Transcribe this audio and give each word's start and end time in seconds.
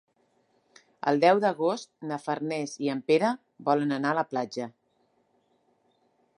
El 1.11 1.19
deu 1.23 1.41
d'agost 1.43 1.91
na 2.13 2.17
Farners 2.25 2.75
i 2.87 2.91
en 2.95 3.03
Pere 3.11 3.31
volen 3.71 3.95
anar 4.01 4.15
a 4.15 4.19
la 4.21 4.27
platja. 4.33 4.69